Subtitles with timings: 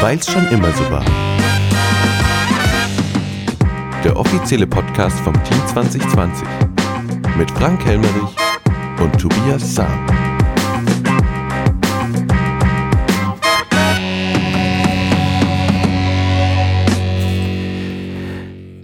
[0.00, 1.04] Weil's schon immer so war.
[4.04, 6.46] Der offizielle Podcast vom Team 2020
[7.38, 8.36] mit Frank Helmerich
[9.00, 10.06] und Tobias Sam.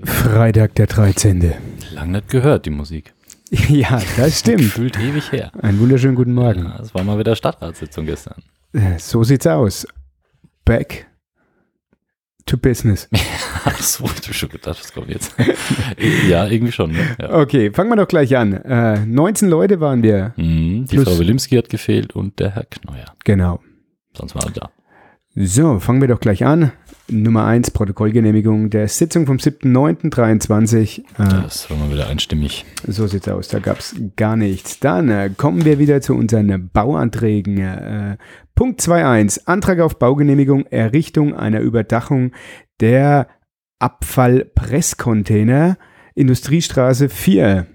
[0.04, 1.54] Freitag der 13.
[1.92, 3.12] Lang nicht gehört, die Musik.
[3.68, 4.62] Ja, das stimmt.
[4.62, 5.50] Fühlt ewig her.
[5.60, 6.66] Einen wunderschönen guten Morgen.
[6.66, 8.36] Ja, es war mal wieder Stadtratssitzung gestern.
[8.72, 9.84] Äh, So sieht's aus.
[10.64, 11.06] Back
[12.46, 13.08] to business.
[13.64, 15.34] Ach so, ich hab schon gedacht, was kommt jetzt?
[16.28, 16.92] ja, irgendwie schon.
[16.92, 17.16] Ne?
[17.20, 17.34] Ja.
[17.34, 18.52] Okay, fangen wir doch gleich an.
[18.52, 20.32] Äh, 19 Leute waren wir.
[20.36, 23.14] Mhm, die Plus- Frau Wilimski hat gefehlt und der Herr Kneuer.
[23.24, 23.60] Genau.
[24.16, 24.70] Sonst war er da.
[25.34, 26.72] So, fangen wir doch gleich an.
[27.08, 31.00] Nummer 1, Protokollgenehmigung der Sitzung vom 7.9.23.
[31.00, 32.64] Äh, Das war mal wieder einstimmig.
[32.86, 34.80] so sieht's aus, da gab's gar nichts.
[34.80, 37.58] Dann äh, kommen wir wieder zu unseren Bauanträgen.
[37.58, 38.16] Äh,
[38.54, 42.32] Punkt 2.1, Antrag auf Baugenehmigung, Errichtung einer Überdachung
[42.80, 43.28] der
[43.78, 45.78] Abfallpresscontainer,
[46.14, 47.66] Industriestraße 4.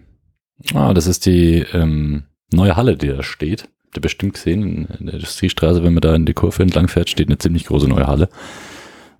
[0.73, 3.69] Ah, das ist die ähm, neue Halle, die da steht.
[3.95, 7.09] Habt ihr bestimmt gesehen, in, der Industriestraße, wenn man da in die Kurve entlang fährt,
[7.09, 8.27] steht eine ziemlich große neue Halle.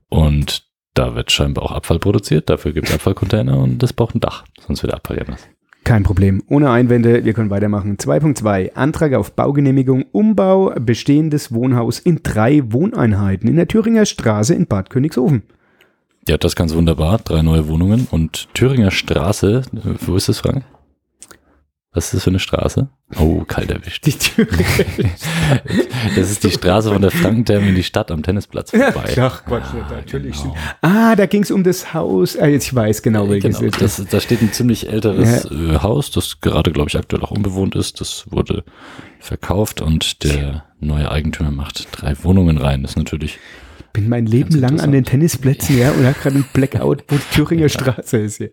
[0.09, 0.64] Und
[0.95, 2.50] da wird scheinbar auch Abfall produziert.
[2.50, 4.44] Dafür gibt es Abfallcontainer und das braucht ein Dach.
[4.67, 5.48] Sonst wird der Abfall ja nass.
[5.86, 6.44] Kein Problem.
[6.50, 7.95] Ohne Einwände, wir können weitermachen.
[7.95, 8.73] 2.2.
[8.73, 14.89] Antrag auf Baugenehmigung, Umbau, bestehendes Wohnhaus in drei Wohneinheiten in der Thüringer Straße in Bad
[14.89, 15.44] Königshofen.
[16.28, 17.20] Ja, das ganz wunderbar.
[17.20, 19.62] Drei neue Wohnungen und Thüringer Straße.
[20.02, 20.66] Wo ist das, Frank?
[21.96, 22.90] Was ist das für eine Straße?
[23.18, 24.06] Oh, kalt erwischt.
[24.06, 24.66] Die Thüringer.
[26.16, 29.16] Das ist die Straße von der Frankentherme in die Stadt am Tennisplatz vorbei.
[29.20, 30.42] Ach Quatsch, Ah, natürlich.
[30.42, 30.56] genau.
[30.82, 32.38] Ah, da ging es um das Haus.
[32.38, 33.82] Ah, jetzt ich weiß genau, welches Genau, ist.
[33.82, 37.76] das, da steht ein ziemlich älteres äh, Haus, das gerade, glaube ich, aktuell auch unbewohnt
[37.76, 38.02] ist.
[38.02, 38.64] Das wurde
[39.20, 42.82] verkauft und der neue Eigentümer macht drei Wohnungen rein.
[42.84, 43.40] Das ist natürlich,
[43.94, 45.06] bin mein Leben Ganz lang an den.
[45.06, 48.40] Tennisplätzen, ja, und habe gerade einen Blackout, wo die Thüringer Straße ist.
[48.40, 48.48] Ja,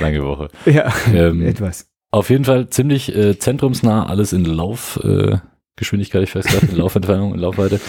[0.00, 0.48] lange Woche.
[0.66, 1.86] ja Ähm, etwas.
[2.14, 7.34] Auf jeden Fall ziemlich äh, zentrumsnah, alles in Laufgeschwindigkeit, äh, ich weiß gerade, in Laufentfernung,
[7.34, 7.80] in Laufweite.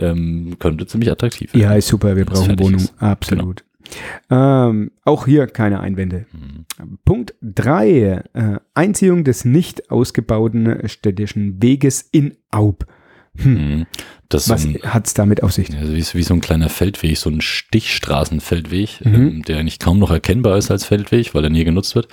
[0.00, 1.62] Ähm, könnte ziemlich attraktiv werden.
[1.62, 2.80] Ja, ist super, wir brauchen Wohnung.
[2.80, 2.94] ist.
[2.98, 3.62] Absolut.
[4.30, 6.24] Ähm, auch hier keine Einwände.
[6.32, 6.64] Mhm.
[7.04, 8.22] Punkt 3.
[8.32, 12.86] Äh, Einziehung des nicht ausgebauten städtischen Weges in Aub.
[13.36, 13.52] Hm.
[13.52, 13.86] Mhm.
[14.30, 15.68] Das Was so ein, hat's damit auf sich?
[15.68, 19.14] ja, wie, wie so ein kleiner Feldweg, so ein Stichstraßenfeldweg, Mhm.
[19.14, 22.08] ähm, der eigentlich kaum noch erkennbar ist als Feldweg, weil er nie genutzt wird.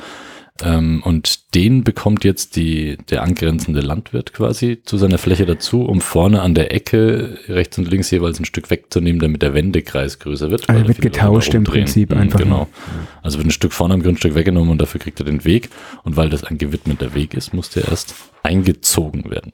[0.61, 5.99] Ähm, und den bekommt jetzt die, der angrenzende Landwirt quasi zu seiner Fläche dazu, um
[5.99, 10.49] vorne an der Ecke rechts und links jeweils ein Stück wegzunehmen, damit der Wendekreis größer
[10.49, 10.69] wird.
[10.69, 11.65] Also wird getauscht im.
[11.65, 12.55] Prinzip Mhm, einfach Genau.
[12.57, 12.67] nur.
[13.21, 15.69] Also wird ein Stück vorne am Grundstück weggenommen und dafür kriegt er den Weg.
[16.03, 19.53] Und weil das ein gewidmeter Weg ist, muss der erst eingezogen werden.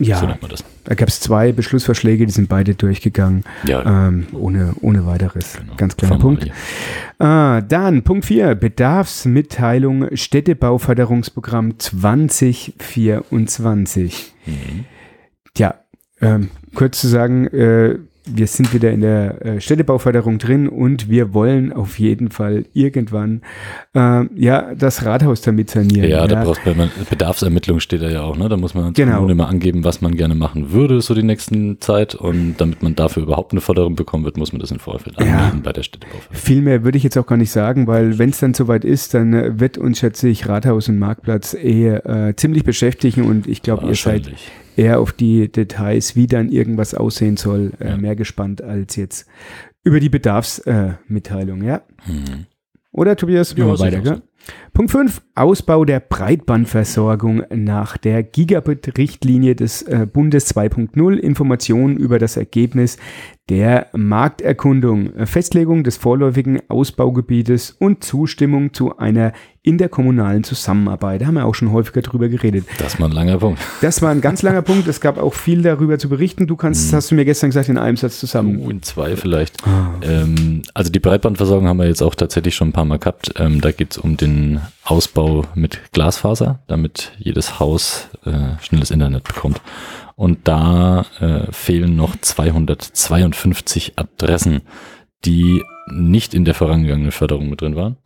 [0.00, 0.64] So Ja, nennt man das.
[0.84, 5.58] da gab es zwei Beschlussvorschläge, die sind beide durchgegangen, Ja, ähm, ohne, ohne weiteres.
[5.60, 5.74] genau.
[5.76, 6.50] Ganz kleiner Punkt.
[7.18, 14.32] Ah, dann Punkt 4, Bedarfsmitteilung Städtebauförderungsprogramm 2024.
[14.46, 14.84] Mhm.
[15.54, 15.74] Tja,
[16.20, 21.32] ähm, kurz zu sagen, äh, wir sind wieder in der äh, Städtebauförderung drin und wir
[21.34, 23.40] wollen auf jeden Fall irgendwann
[23.94, 26.08] äh, ja das Rathaus damit sanieren.
[26.08, 28.48] Ja, da brauchst du bei Bedarfsermittlung steht da ja auch, ne?
[28.48, 29.26] Da muss man Genau.
[29.34, 32.14] Mal angeben, was man gerne machen würde, so die nächsten Zeit.
[32.14, 35.26] Und damit man dafür überhaupt eine Förderung bekommen wird, muss man das im Vorfeld Ja.
[35.26, 36.34] anmelden bei der Städtebauförderung.
[36.36, 39.14] Viel mehr würde ich jetzt auch gar nicht sagen, weil wenn es dann soweit ist,
[39.14, 43.62] dann äh, wird uns, schätze ich, Rathaus und Marktplatz eher äh, ziemlich beschäftigen und ich
[43.62, 44.30] glaube, ihr seid.
[44.80, 47.96] Eher auf die Details, wie dann irgendwas aussehen soll, äh, Ja.
[47.96, 49.26] mehr gespannt als jetzt
[49.84, 51.82] über die Bedarfsmitteilung, äh, ja?
[52.06, 52.46] Mhm.
[52.92, 53.54] Oder Tobias?
[53.56, 54.22] Ja, Machen wir weiter, gell?
[54.72, 55.22] Punkt 5.
[55.34, 61.16] Ausbau der Breitbandversorgung nach der Gigabit-Richtlinie des äh, Bundes 2.0.
[61.16, 62.96] Informationen über das Ergebnis
[63.50, 71.20] der Markterkundung, äh, Festlegung des vorläufigen Ausbaugebietes und Zustimmung zu einer interkommunalen Zusammenarbeit.
[71.20, 72.64] Da haben wir auch schon häufiger drüber geredet.
[72.78, 73.60] Das mal ein langer Punkt.
[73.82, 74.88] Das war ein ganz langer Punkt.
[74.88, 76.46] Es gab auch viel darüber zu berichten.
[76.46, 78.58] Du kannst, hast du mir gestern gesagt, in einem Satz zusammen.
[78.58, 79.66] Uh, in zwei vielleicht.
[79.66, 79.90] Ah.
[80.00, 83.34] Ähm, also die Breitbandversorgung haben wir jetzt auch tatsächlich schon ein paar Mal gehabt.
[83.36, 84.29] Ähm, da geht es um den
[84.84, 89.60] Ausbau mit Glasfaser, damit jedes Haus äh, schnelles Internet bekommt.
[90.16, 94.62] Und da äh, fehlen noch 252 Adressen,
[95.24, 97.96] die nicht in der vorangegangenen Förderung mit drin waren.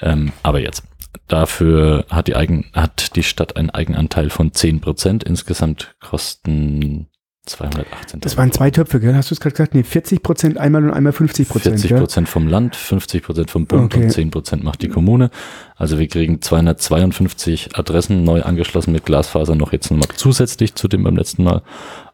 [0.00, 0.84] Ähm, aber jetzt.
[1.26, 5.24] Dafür hat die, Eigen, hat die Stadt einen Eigenanteil von 10 Prozent.
[5.24, 7.08] Insgesamt kosten
[7.48, 8.20] 218.
[8.20, 9.14] Das waren zwei Töpfe, gell?
[9.14, 9.74] Hast du es gerade gesagt?
[9.74, 11.80] Nee, 40 Prozent einmal und einmal 50 Prozent.
[11.80, 14.04] 40 Prozent vom Land, 50 Prozent vom Bund Okay.
[14.04, 15.30] und 10 Prozent macht die Kommune.
[15.76, 21.02] Also wir kriegen 252 Adressen neu angeschlossen mit Glasfaser noch jetzt nochmal zusätzlich zu dem
[21.04, 21.62] beim letzten Mal.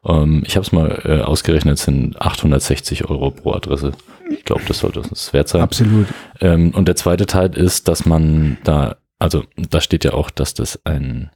[0.04, 3.92] Ähm, ich habe es mal äh, ausgerechnet, es sind 860 Euro pro Adresse.
[4.30, 5.62] Ich glaube, das sollte es wert sein.
[5.62, 6.06] Absolut.
[6.40, 10.54] Ähm, und der zweite Teil ist, dass man da, also da steht ja auch, dass
[10.54, 11.30] das ein,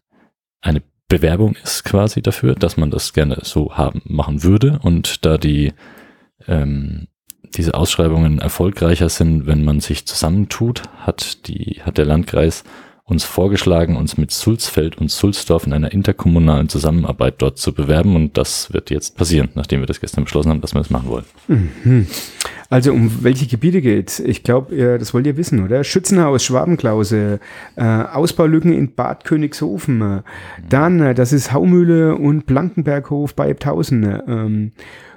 [0.60, 4.78] eine Bewerbung ist quasi dafür, dass man das gerne so haben, machen würde.
[4.82, 5.72] Und da die,
[6.46, 7.08] ähm,
[7.42, 12.62] diese Ausschreibungen erfolgreicher sind, wenn man sich zusammentut, hat die, hat der Landkreis
[13.08, 18.14] uns vorgeschlagen, uns mit Sulzfeld und Sulzdorf in einer interkommunalen Zusammenarbeit dort zu bewerben.
[18.14, 21.08] Und das wird jetzt passieren, nachdem wir das gestern beschlossen haben, dass wir das machen
[21.08, 21.24] wollen.
[21.48, 22.06] Mhm.
[22.70, 24.20] Also um welche Gebiete geht's?
[24.20, 25.84] Ich glaube, das wollt ihr wissen, oder?
[25.84, 27.40] Schützenhaus, Schwabenklause,
[27.76, 30.22] äh, Ausbaulücken in Bad Königshofen, äh,
[30.68, 34.72] dann, äh, das ist Haumühle und Blankenberghof bei Ebthausen, äh, ähm,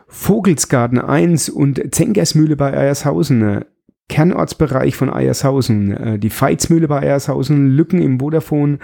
[0.08, 3.66] Vogelsgarten 1 und Zengersmühle bei Eiershausen,
[4.12, 8.80] Kernortsbereich von Eiershausen, äh, die Veitsmühle bei Eiershausen, Lücken im Vodafone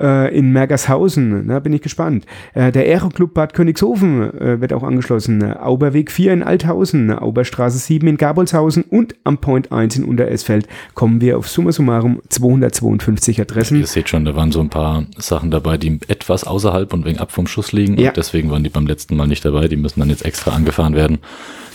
[0.00, 2.26] äh, in Mergershausen, da bin ich gespannt.
[2.54, 8.08] Äh, der Aeroclub Bad Königshofen äh, wird auch angeschlossen, Auberweg 4 in Althausen, Auberstraße 7
[8.08, 13.78] in Gabolshausen und am Point 1 in Unteresfeld kommen wir auf summa summarum 252 Adressen.
[13.78, 17.20] Ihr seht schon, da waren so ein paar Sachen dabei, die etwas außerhalb und wegen
[17.20, 17.96] ab vom Schuss liegen.
[17.96, 18.08] Ja.
[18.08, 19.68] Und deswegen waren die beim letzten Mal nicht dabei.
[19.68, 21.18] Die müssen dann jetzt extra angefahren werden.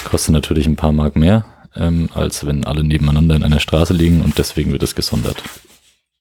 [0.04, 1.46] Kostet natürlich ein paar Mark mehr,
[1.80, 4.22] ähm, als wenn alle nebeneinander in einer Straße liegen.
[4.22, 5.42] Und deswegen wird es gesondert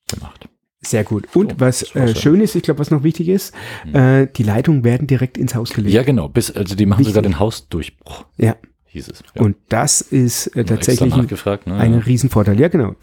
[0.09, 0.49] gemacht.
[0.81, 1.27] Sehr gut.
[1.35, 2.15] Und So, was äh, ja.
[2.15, 3.53] schön ist, ich glaube, was noch wichtig ist,
[3.93, 5.93] äh, die Leitungen werden direkt ins Haus gelegt.
[5.93, 6.29] Ja, genau.
[6.29, 7.15] Bis, also die machen Wichtig.
[7.15, 8.57] sogar den Hausdurchbruch, Ja.
[8.87, 9.23] hieß es.
[9.35, 9.43] Ja.
[9.43, 11.27] Und das ist äh, tatsächlich ein.
[11.67, 11.75] Ne?
[11.75, 12.59] ein Riesenvorteil.
[12.61, 12.95] Ja, genau.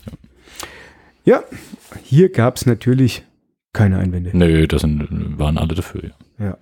[1.25, 1.43] Ja,
[2.03, 3.23] hier gab es natürlich
[3.73, 4.29] keine Einwände.
[4.33, 6.11] Nö, das sind, waren alle dafür.
[6.39, 6.45] Ja.
[6.45, 6.57] Ja.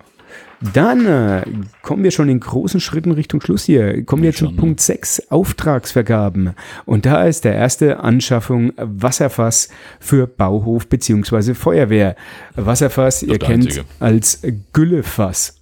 [0.74, 1.42] Dann äh,
[1.82, 4.04] kommen wir schon in großen Schritten Richtung Schluss hier.
[4.06, 4.54] Kommen wir Ja, zu ne?
[4.56, 6.54] Punkt 6, Auftragsvergaben.
[6.86, 9.68] Und da ist der erste Anschaffung Wasserfass
[10.00, 12.16] für Bauhof beziehungsweise Feuerwehr.
[12.56, 13.86] Wasserfass, ihr kennt einzige.
[14.00, 14.42] als
[14.72, 15.60] Güllefass.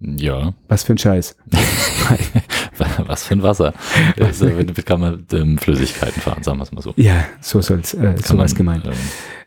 [0.00, 1.36] Ja, Was für ein Scheiß.
[3.06, 3.72] was für ein Wasser.
[4.20, 6.92] Also, damit kann man ähm, Flüssigkeiten fahren, sagen wir es mal so.
[6.96, 8.86] Ja, so soll's, äh, Kann sowas man, gemeint.
[8.86, 8.92] Ähm,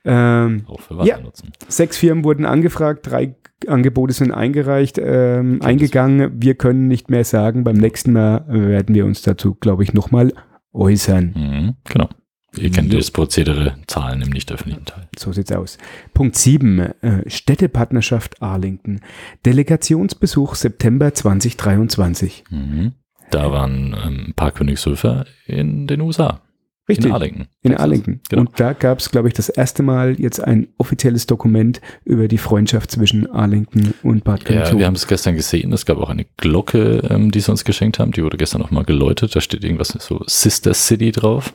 [0.03, 1.19] Ähm, auch für Wasser Ja.
[1.19, 1.51] nutzen.
[1.67, 3.35] Sechs Firmen wurden angefragt, drei
[3.67, 6.31] Angebote sind eingereicht, ähm, eingegangen.
[6.41, 7.63] Wir können nicht mehr sagen.
[7.63, 10.33] Beim nächsten Mal werden wir uns dazu, glaube ich, nochmal
[10.73, 11.33] äußern.
[11.35, 12.09] Mhm, genau.
[12.57, 15.07] Ihr kennt das Prozedere, Zahlen im nicht öffentlichen Teil.
[15.17, 15.77] So sieht's aus.
[16.13, 16.79] Punkt 7.
[16.79, 18.99] Äh, Städtepartnerschaft Arlington.
[19.45, 22.43] Delegationsbesuch September 2023.
[22.49, 22.93] Mhm.
[23.31, 26.41] Da waren ähm, ein paar Königshöfer in den USA.
[26.89, 27.05] Richtig.
[27.05, 27.47] In Arlington.
[27.61, 27.75] In.
[27.77, 28.19] Arlington.
[28.29, 28.41] Genau.
[28.41, 32.37] Und da gab es, glaube ich, das erste Mal jetzt ein offizielles Dokument über die
[32.39, 34.79] Freundschaft zwischen Arlington und Bad Ja, Königshofen.
[34.79, 35.71] wir haben es gestern gesehen.
[35.71, 38.11] Es gab auch eine Glocke, ähm, die sie uns geschenkt haben.
[38.11, 39.35] Die wurde gestern auch mal geläutet.
[39.35, 41.53] Da steht irgendwas so Sister City drauf.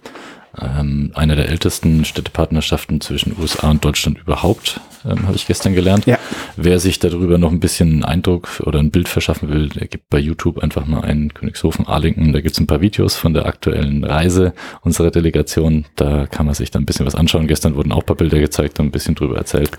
[0.60, 6.06] Ähm, eine der ältesten Städtepartnerschaften zwischen USA und Deutschland überhaupt, ähm, habe ich gestern gelernt.
[6.06, 6.18] Ja.
[6.56, 10.08] Wer sich darüber noch ein bisschen einen Eindruck oder ein Bild verschaffen will, der gibt
[10.08, 12.32] bei YouTube einfach mal einen Königshofen Arlington.
[12.32, 15.84] Da gibt's ein paar Videos von der aktuellen Reise unserer Delegation.
[15.96, 17.46] Da kann man sich dann ein bisschen was anschauen.
[17.46, 19.70] Gestern wurden auch ein paar Bilder gezeigt und ein bisschen drüber erzählt.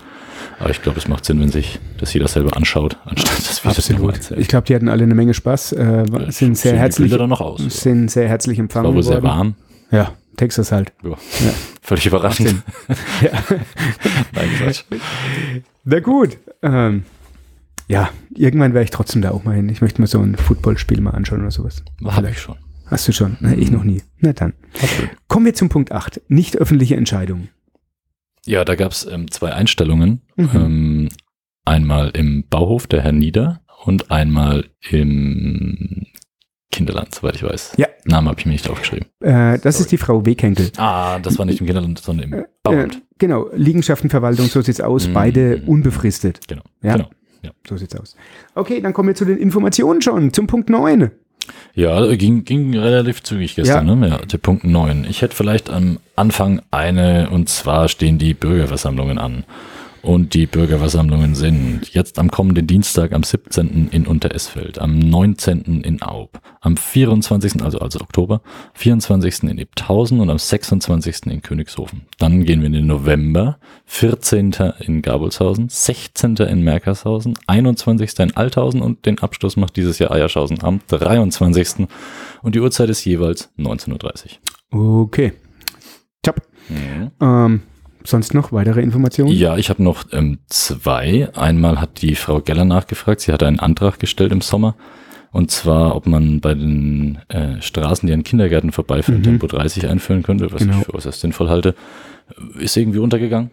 [0.60, 3.72] Aber ich glaube, es macht Sinn, wenn sich das jeder selber anschaut, anstatt dass wir
[3.72, 4.14] das nochmal Absolut.
[4.14, 4.40] erzählen.
[4.40, 7.60] Ich glaube, die hatten alle eine Menge Spaß, äh, sind sehr herzlich, aus.
[7.68, 9.24] sind sehr herzlich empfangen War wohl sehr worden.
[9.24, 9.54] warm.
[9.90, 10.92] Ja, Texas halt.
[11.02, 11.16] Ja.
[11.82, 12.62] Völlig überraschend.
[13.20, 13.32] Ja.
[14.32, 14.84] Nein, Quatsch.
[15.84, 16.38] Na gut.
[16.62, 17.02] Ähm,
[17.88, 19.68] ja, irgendwann werde ich trotzdem da auch mal hin.
[19.68, 21.82] Ich möchte mir so ein Footballspiel mal anschauen oder sowas.
[22.04, 22.56] Habe ich schon.
[22.86, 23.36] Hast du schon?
[23.40, 24.02] Na, ich noch nie.
[24.20, 24.54] Na dann.
[24.80, 25.10] Absolut.
[25.26, 26.22] Kommen wir zum Punkt 8.
[26.28, 27.48] Nicht öffentliche Entscheidungen.
[28.46, 30.22] Ja, da gab es ähm, zwei Einstellungen.
[30.36, 30.50] Mhm.
[30.54, 31.08] Ähm,
[31.64, 36.06] einmal im Bauhof der Herr Nieder und einmal im
[36.70, 37.72] Kinderland, soweit ich weiß.
[37.76, 37.86] Ja.
[38.04, 39.06] Namen habe ich mir nicht aufgeschrieben.
[39.20, 40.70] Äh, das ist die Frau Weghenkel.
[40.76, 43.02] Ah, das war nicht im Kinderland, sondern im Äh, Bauamt.
[43.18, 45.08] genau, Liegenschaftenverwaltung, so sieht's aus.
[45.08, 45.12] Mhm.
[45.14, 46.40] Beide unbefristet.
[46.48, 46.62] Genau.
[46.82, 46.94] Ja.
[46.96, 47.08] genau.
[47.68, 48.16] So sieht's aus.
[48.54, 50.32] Okay, dann kommen wir zu den Informationen schon.
[50.32, 51.10] Zum Punkt 9.
[51.74, 53.94] Ja, ging, ging relativ zügig gestern, Ja.
[53.94, 54.08] ne?
[54.08, 55.06] Ja, der Punkt 9.
[55.08, 59.44] Ich hätte vielleicht am Anfang eine, und zwar stehen die Bürgerversammlungen an.
[60.02, 63.88] Und die Bürgerversammlungen sind jetzt am kommenden Dienstag am 17.
[63.90, 65.82] in Unteresfeld, am 19.
[65.82, 68.40] in Aub, am 24., also, also Oktober,
[68.74, 69.44] 24.
[69.44, 71.26] in Ebthausen und am 26.
[71.26, 72.02] in Königshofen.
[72.18, 74.54] Dann gehen wir in den November, 14.
[74.80, 76.36] in Gabolshausen, 16.
[76.36, 78.18] in Merkershausen, 21.
[78.20, 81.88] in Althausen und den Abschluss macht dieses Jahr Eierschausen am 23.
[82.42, 84.38] Und die Uhrzeit ist jeweils 19.30
[84.72, 85.02] Uhr.
[85.02, 85.32] Okay.
[86.22, 86.42] Top.
[86.68, 87.10] Mhm.
[87.20, 87.62] Ähm,
[88.04, 89.30] sonst noch weitere Informationen?
[89.32, 91.28] Ja, ich habe noch ähm, zwei.
[91.34, 94.74] Einmal hat die Frau Geller nachgefragt, sie hat einen Antrag gestellt im Sommer.
[95.30, 99.24] Und zwar, ob man bei den äh, Straßen, die an Kindergärten vorbeiführen, Mhm.
[99.24, 100.78] Tempo 30 einführen könnte, was Genau.
[100.78, 101.74] ich für äußerst sinnvoll halte.
[102.58, 103.50] Ist irgendwie untergegangen,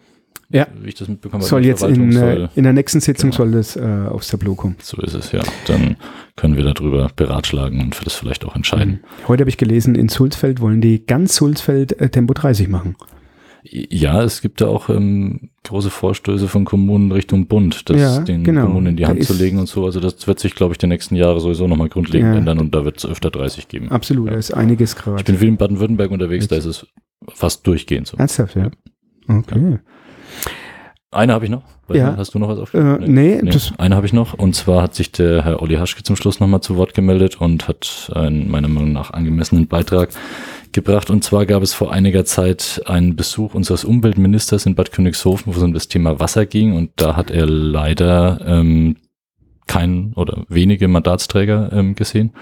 [0.49, 1.49] Ja, wie ich das mitbekommen habe.
[1.49, 3.37] soll jetzt in, äh, soll- in der nächsten Sitzung Genau.
[3.43, 4.77] soll das äh, aufs Tableau kommen.
[4.81, 5.41] So ist es, ja.
[5.67, 5.97] Dann
[6.37, 9.01] können wir darüber beratschlagen und für das vielleicht auch entscheiden.
[9.23, 9.27] Mhm.
[9.27, 12.95] Heute habe ich gelesen, in Sulzfeld wollen die ganz Sulzfeld äh, Tempo 30 machen.
[13.67, 18.43] Ja, es gibt da auch ähm, große Vorstöße von Kommunen Richtung Bund, das Ja, den
[18.43, 18.67] genau.
[18.67, 19.85] Kommunen in die Da Hand zu ist- legen und so.
[19.85, 22.37] Also das wird sich, glaube ich, die nächsten Jahre sowieso nochmal grundlegend Ja.
[22.37, 23.89] ändern und da wird es öfter 30 geben.
[23.91, 25.17] Absolut, da ist einiges gerade.
[25.19, 26.85] Ich bin viel in Baden-Württemberg unterwegs, da ist es
[27.33, 28.17] fast durchgehend so.
[28.17, 28.69] Ernsthaft, ja.
[29.27, 29.79] Okay.
[31.11, 31.63] Eine habe ich noch.
[31.93, 32.15] Ja.
[32.17, 33.13] Hast du noch was Äh, aufgeschrieben?
[33.13, 34.33] nee, das, eine habe ich noch.
[34.33, 37.67] Und zwar hat sich der Herr Olli Haschke zum Schluss nochmal zu Wort gemeldet und
[37.69, 40.09] hat einen meiner Meinung nach angemessenen Beitrag
[40.75, 41.09] gebracht.
[41.09, 45.57] Und zwar gab es vor einiger Zeit einen Besuch unseres Umweltministers in Bad Königshofen, wo
[45.57, 46.73] es um das Thema Wasser ging.
[46.73, 48.97] Und da hat er leider ähm,
[49.65, 52.33] keinen oder wenige Mandatsträger ähm, gesehen.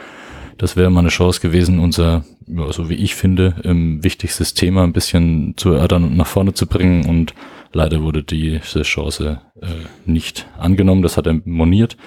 [0.57, 4.83] Das wäre mal eine Chance gewesen, unser, ja, so wie ich finde, ähm, wichtigstes Thema
[4.83, 7.05] ein bisschen zu erörtern und nach vorne zu bringen.
[7.05, 7.33] Und
[7.71, 9.67] leider wurde diese Chance äh,
[10.05, 11.01] nicht angenommen.
[11.01, 11.97] Das hat er moniert.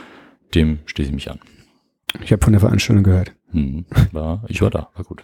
[0.54, 1.40] Dem schließe ich mich an.
[2.22, 3.32] ich habe von der Veranstaltung gehört.
[3.52, 5.22] Hm, war, ich war da, war gut.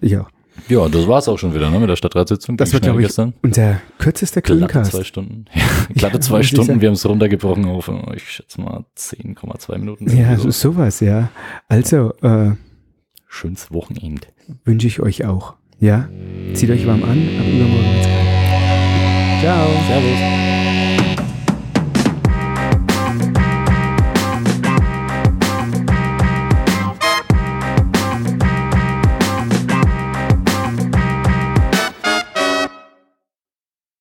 [0.00, 0.28] Ich auch.
[0.68, 2.56] Ja, das war's auch schon wieder ne, mit der Stadtratssitzung.
[2.56, 3.34] Das war, glaube ich, gestern.
[3.42, 4.92] unser kürzester Glatte Grüncast.
[4.92, 5.44] zwei Stunden.
[5.54, 5.62] Ja,
[5.94, 6.80] glatte Ja, zwei Stunden.
[6.80, 10.16] Wir haben es runtergebrochen auf, äh, ich schätze mal, 10,2 Minuten.
[10.16, 11.28] Ja, so, sowas, ja.
[11.68, 12.52] Also, äh,
[13.28, 14.28] Schönes Wochenende.
[14.64, 15.54] wünsche ich euch auch.
[15.80, 16.08] Ja,
[16.54, 19.40] zieht euch warm an, ab übermorgen wird's kalt.
[19.40, 19.66] Ciao.
[19.88, 20.53] Servus.